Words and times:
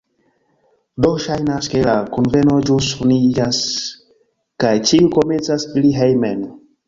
Do, 1.05 1.09
ŝajnas, 1.25 1.67
ke 1.73 1.81
la 1.87 1.93
kunveno 2.15 2.55
ĵus 2.69 2.89
finiĝas 3.01 3.59
kaj 4.65 4.73
ĉiuj 4.91 5.13
komencas 5.19 5.67
iri 5.75 5.93
hejmen 6.01 6.43